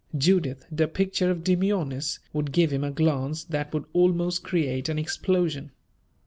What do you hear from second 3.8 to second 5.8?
almost create an explosion.